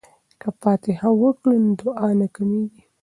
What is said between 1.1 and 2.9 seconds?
وکړو نو دعا نه کمیږي.